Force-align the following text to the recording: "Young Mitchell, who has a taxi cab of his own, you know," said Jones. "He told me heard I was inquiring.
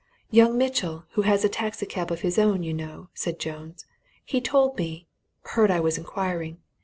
"Young 0.31 0.57
Mitchell, 0.57 1.05
who 1.11 1.21
has 1.21 1.45
a 1.45 1.47
taxi 1.49 1.85
cab 1.85 2.09
of 2.09 2.21
his 2.21 2.39
own, 2.39 2.63
you 2.63 2.73
know," 2.73 3.09
said 3.13 3.37
Jones. 3.37 3.85
"He 4.25 4.41
told 4.41 4.75
me 4.75 5.05
heard 5.43 5.69
I 5.69 5.79
was 5.79 5.95
inquiring. 5.95 6.57